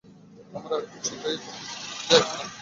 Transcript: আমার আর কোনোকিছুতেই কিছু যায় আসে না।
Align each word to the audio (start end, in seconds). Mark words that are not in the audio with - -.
আমার 0.55 0.71
আর 0.75 0.83
কোনোকিছুতেই 0.83 1.37
কিছু 1.37 1.63
যায় 2.09 2.21
আসে 2.21 2.35
না। 2.39 2.45